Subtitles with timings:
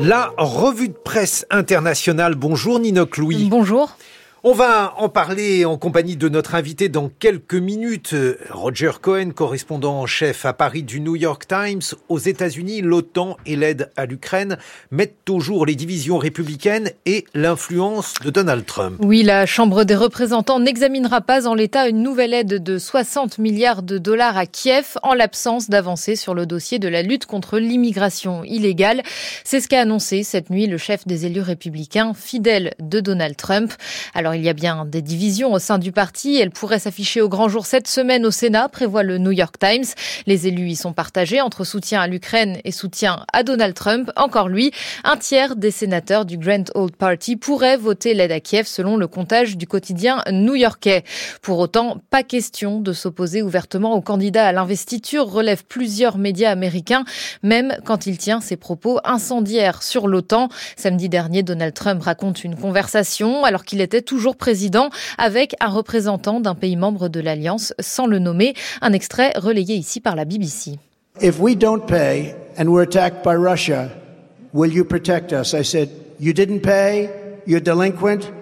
[0.00, 2.36] La revue de presse internationale.
[2.36, 3.48] Bonjour Ninoc Louis.
[3.50, 3.96] Bonjour.
[4.50, 8.14] On va en parler en compagnie de notre invité dans quelques minutes.
[8.48, 11.82] Roger Cohen, correspondant en chef à Paris du New York Times.
[12.08, 14.56] Aux États-Unis, l'OTAN et l'aide à l'Ukraine
[14.90, 18.96] mettent au jour les divisions républicaines et l'influence de Donald Trump.
[19.00, 23.82] Oui, la Chambre des représentants n'examinera pas en l'état une nouvelle aide de 60 milliards
[23.82, 28.44] de dollars à Kiev en l'absence d'avancées sur le dossier de la lutte contre l'immigration
[28.44, 29.02] illégale.
[29.44, 33.74] C'est ce qu'a annoncé cette nuit le chef des élus républicains fidèle de Donald Trump.
[34.14, 36.36] Alors il y a bien des divisions au sein du parti.
[36.36, 39.84] Elles pourraient s'afficher au grand jour cette semaine au Sénat, prévoit le New York Times.
[40.26, 44.12] Les élus y sont partagés entre soutien à l'Ukraine et soutien à Donald Trump.
[44.14, 44.70] Encore lui,
[45.02, 49.08] un tiers des sénateurs du Grand Old Party pourraient voter l'aide à Kiev selon le
[49.08, 51.02] comptage du quotidien new-yorkais.
[51.42, 57.04] Pour autant, pas question de s'opposer ouvertement au candidat à l'investiture, relèvent plusieurs médias américains,
[57.42, 60.48] même quand il tient ses propos incendiaires sur l'OTAN.
[60.76, 65.68] Samedi dernier, Donald Trump raconte une conversation alors qu'il était toujours toujours président, avec un
[65.68, 68.54] représentant d'un pays membre de l'Alliance, sans le nommer.
[68.80, 70.72] Un extrait relayé ici par la BBC.
[71.22, 73.90] If we don't pay and we're attacked by Russia,
[74.52, 75.54] will you protect us?
[75.54, 75.88] I said,
[76.18, 77.10] you didn't pay,
[77.46, 78.32] you're delinquent,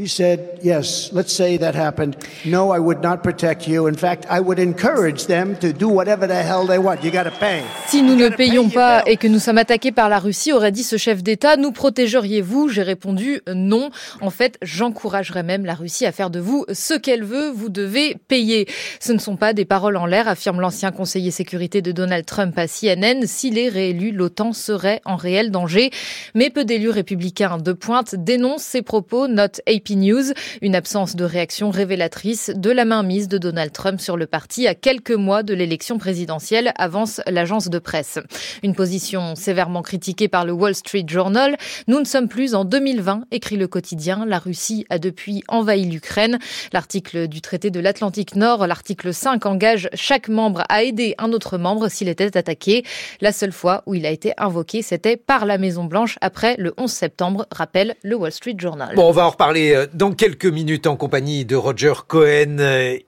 [0.00, 2.16] He said, Yes, let's say that happened.
[2.46, 3.86] No, I would not protect you.
[3.86, 7.04] In fact, I would encourage them to do whatever the hell they want.
[7.04, 7.62] You gotta pay.
[7.86, 10.84] Si nous ne payons pas et que nous sommes attaqués par la Russie, aurait dit
[10.84, 12.70] ce chef d'État, nous protégeriez-vous?
[12.70, 13.90] J'ai répondu non.
[14.22, 17.50] En fait, j'encouragerais même la Russie à faire de vous ce qu'elle veut.
[17.50, 18.66] Vous devez payer.
[19.00, 22.58] Ce ne sont pas des paroles en l'air, affirme l'ancien conseiller sécurité de Donald Trump
[22.58, 23.26] à CNN.
[23.26, 25.90] S'il est réélu, l'OTAN serait en réel danger.
[26.34, 31.24] Mais peu d'élus républicains de pointe dénoncent ces propos, note AP News, une absence de
[31.24, 35.54] réaction révélatrice de la mainmise de Donald Trump sur le parti à quelques mois de
[35.54, 38.18] l'élection présidentielle, avance l'agence de presse.
[38.62, 41.56] Une position sévèrement critiquée par le Wall Street Journal.
[41.86, 44.24] Nous ne sommes plus en 2020, écrit le quotidien.
[44.26, 46.38] La Russie a depuis envahi l'Ukraine.
[46.72, 51.58] L'article du traité de l'Atlantique Nord, l'article 5, engage chaque membre à aider un autre
[51.58, 52.84] membre s'il était attaqué.
[53.20, 56.74] La seule fois où il a été invoqué, c'était par la Maison Blanche après le
[56.76, 58.94] 11 septembre, rappelle le Wall Street Journal.
[58.94, 62.58] Bon, on va en reparler euh, dans quelques minutes en compagnie de Roger Cohen.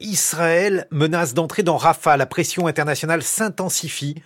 [0.00, 2.16] Israël menace d'entrer dans Rafah.
[2.16, 4.22] La pression internationale s'intensifie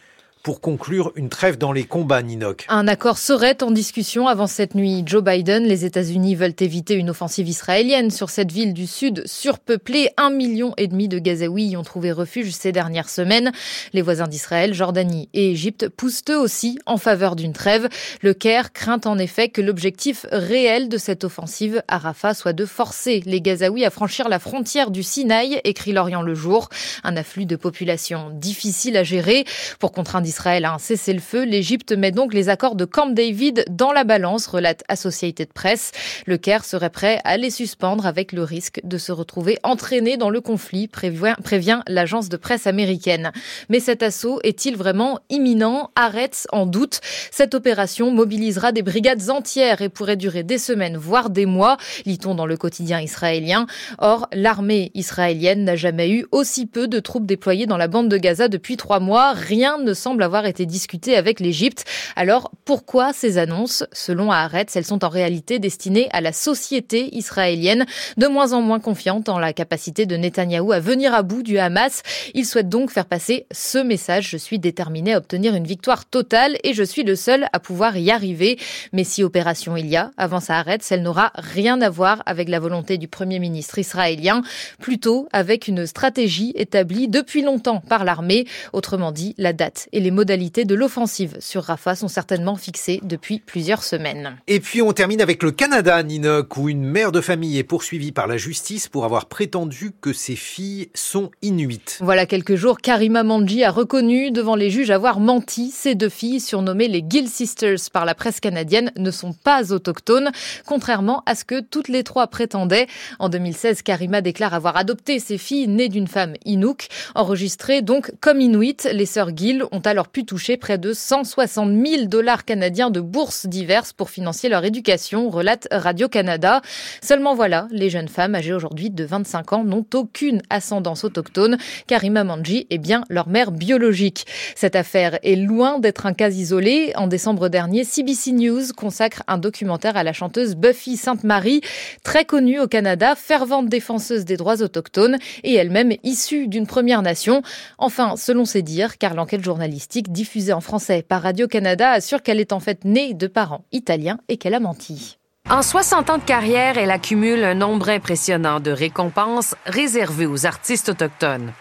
[0.47, 2.67] pour conclure une trêve dans les combats, Ninoc.
[2.69, 5.03] Un accord serait en discussion avant cette nuit.
[5.05, 10.11] Joe Biden, les États-Unis veulent éviter une offensive israélienne sur cette ville du sud surpeuplée.
[10.17, 13.51] Un million et demi de Gazaouis y ont trouvé refuge ces dernières semaines.
[13.93, 17.89] Les voisins d'Israël, Jordanie et Égypte poussent eux aussi en faveur d'une trêve.
[18.23, 22.67] Le Caire craint en effet que l'objectif réel de cette offensive à Rafah soit de
[22.67, 26.69] forcer les Gazaouis à franchir la frontière du Sinaï, écrit Lorient le jour.
[27.03, 29.45] Un afflux de population difficile à gérer.
[29.81, 31.45] Pour contraindre Israël a un cessez-le-feu.
[31.45, 35.93] L'Égypte met donc les accords de Camp David dans la balance, relate Associated Press.
[36.27, 40.29] Le Caire serait prêt à les suspendre avec le risque de se retrouver entraîné dans
[40.29, 43.33] le conflit, prévient, l'agence de presse américaine.
[43.71, 45.91] Mais cet assaut est-il vraiment imminent?
[45.97, 47.01] Arrête en doute.
[47.31, 52.35] Cette opération mobilisera des brigades entières et pourrait durer des semaines, voire des mois, lit-on
[52.35, 53.67] dans le quotidien israélien.
[54.01, 58.19] Or, l'armée israélienne n'a jamais eu aussi peu de troupes déployées dans la bande de
[58.19, 59.33] Gaza depuis trois mois.
[59.33, 61.85] Rien ne semble avoir été discuté avec l'Égypte.
[62.17, 63.85] Alors pourquoi ces annonces?
[63.93, 68.81] Selon Haaretz, elles sont en réalité destinées à la société israélienne, de moins en moins
[68.81, 72.03] confiante en la capacité de Netanyahou à venir à bout du Hamas.
[72.35, 74.31] Il souhaite donc faire passer ce message.
[74.31, 77.97] Je suis déterminé à obtenir une victoire totale et je suis le seul à pouvoir
[77.97, 78.59] y arriver.
[78.93, 82.61] Mais si opération il y a, avant Haaretz, elle n'aura rien à voir avec la
[82.61, 84.43] volonté du Premier ministre israélien,
[84.81, 88.47] plutôt avec une stratégie établie depuis longtemps par l'armée.
[88.73, 93.41] Autrement dit, la date et les modalités de l'offensive sur Rafah sont certainement fixées depuis
[93.41, 94.37] plusieurs semaines.
[94.47, 98.13] Et puis on termine avec le Canada, Ninoc, où une mère de famille est poursuivie
[98.13, 101.99] par la justice pour avoir prétendu que ses filles sont inuites.
[102.01, 105.71] Voilà quelques jours, Karima Manji a reconnu devant les juges avoir menti.
[105.71, 110.31] Ses deux filles, surnommées les Gill Sisters par la presse canadienne, ne sont pas autochtones,
[110.67, 112.87] contrairement à ce que toutes les trois prétendaient.
[113.19, 118.41] En 2016, Karima déclare avoir adopté ses filles nées d'une femme Inuk, enregistrées donc comme
[118.41, 118.89] Inuit.
[118.93, 123.47] Les sœurs Gill ont alors pu toucher près de 160 000 dollars canadiens de bourses
[123.47, 126.61] diverses pour financer leur éducation, relate Radio-Canada.
[127.01, 131.57] Seulement voilà, les jeunes femmes âgées aujourd'hui de 25 ans n'ont aucune ascendance autochtone.
[131.87, 134.27] Karima Manji est bien leur mère biologique.
[134.55, 136.93] Cette affaire est loin d'être un cas isolé.
[136.97, 141.63] En décembre dernier, CBC News consacre un documentaire à la chanteuse Buffy Sainte-Marie,
[142.05, 147.43] très connue au Canada, fervente défenseuse des droits autochtones et elle-même issue d'une Première Nation.
[147.79, 152.53] Enfin, selon ses dires, car l'enquête journalistique diffusée en français par Radio-Canada assure qu'elle est
[152.53, 155.19] en fait née de parents italiens et qu'elle a menti.
[155.49, 160.89] En 60 ans de carrière, elle accumule un nombre impressionnant de récompenses réservées aux artistes
[160.89, 161.53] autochtones.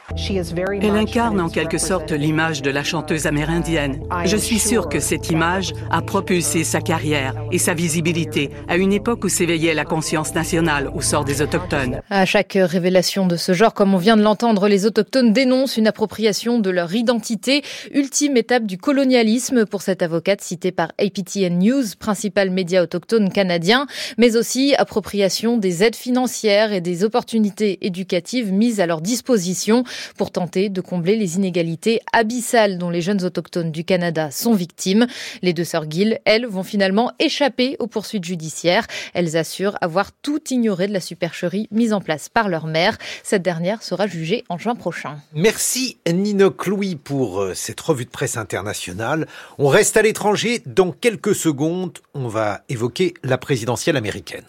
[0.82, 4.02] Elle incarne en quelque sorte l'image de la chanteuse amérindienne.
[4.26, 8.92] Je suis sûre que cette image a propulsé sa carrière et sa visibilité à une
[8.92, 12.02] époque où s'éveillait la conscience nationale au sort des Autochtones.
[12.10, 15.88] À chaque révélation de ce genre, comme on vient de l'entendre, les Autochtones dénoncent une
[15.88, 17.62] appropriation de leur identité,
[17.94, 23.75] ultime étape du colonialisme pour cette avocate citée par APTN News, principal média autochtone canadien
[24.18, 29.84] mais aussi appropriation des aides financières et des opportunités éducatives mises à leur disposition
[30.18, 35.08] pour tenter de combler les inégalités abyssales dont les jeunes autochtones du Canada sont victimes.
[35.42, 38.86] Les deux sœurs Gill, elles, vont finalement échapper aux poursuites judiciaires.
[39.14, 42.98] Elles assurent avoir tout ignoré de la supercherie mise en place par leur mère.
[43.24, 45.18] Cette dernière sera jugée en juin prochain.
[45.34, 49.28] Merci Nino Louis pour euh, cette revue de presse internationale.
[49.58, 50.62] On reste à l'étranger.
[50.66, 54.46] Dans quelques secondes, on va évoquer la présidence présidentielle américaine.